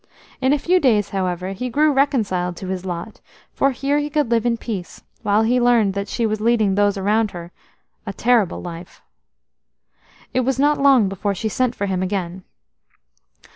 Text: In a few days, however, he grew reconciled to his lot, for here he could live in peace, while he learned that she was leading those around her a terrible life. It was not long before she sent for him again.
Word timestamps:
In 0.41 0.51
a 0.51 0.57
few 0.57 0.79
days, 0.79 1.09
however, 1.09 1.49
he 1.49 1.69
grew 1.69 1.91
reconciled 1.93 2.57
to 2.57 2.69
his 2.69 2.85
lot, 2.87 3.21
for 3.53 3.69
here 3.69 3.99
he 3.99 4.09
could 4.09 4.31
live 4.31 4.47
in 4.47 4.57
peace, 4.57 5.03
while 5.21 5.43
he 5.43 5.61
learned 5.61 5.93
that 5.93 6.07
she 6.07 6.25
was 6.25 6.41
leading 6.41 6.73
those 6.73 6.97
around 6.97 7.29
her 7.29 7.51
a 8.07 8.11
terrible 8.11 8.63
life. 8.63 9.03
It 10.33 10.39
was 10.39 10.57
not 10.57 10.81
long 10.81 11.07
before 11.07 11.35
she 11.35 11.49
sent 11.49 11.75
for 11.75 11.85
him 11.85 12.01
again. 12.01 12.43